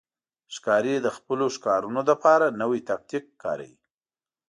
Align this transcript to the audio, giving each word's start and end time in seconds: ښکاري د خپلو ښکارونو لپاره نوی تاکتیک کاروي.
ښکاري 0.55 0.95
د 1.01 1.07
خپلو 1.17 1.45
ښکارونو 1.55 2.01
لپاره 2.09 2.45
نوی 2.61 2.79
تاکتیک 2.89 3.25
کاروي. 3.43 3.77